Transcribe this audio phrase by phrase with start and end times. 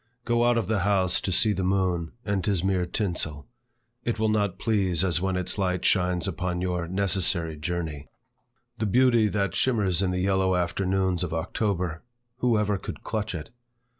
[0.25, 3.45] Go out of the house to see the moon, and 't is mere tinsel;
[4.03, 8.07] it will not please as when its light shines upon your necessary journey.
[8.79, 12.01] The beauty that shimmers in the yellow afternoons of October,
[12.37, 13.51] who ever could clutch it?